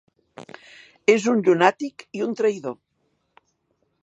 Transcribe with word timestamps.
És 1.15 1.27
un 1.33 1.43
llunàtic 1.49 2.07
i 2.21 2.27
un 2.29 2.35
traïdor. 2.41 2.77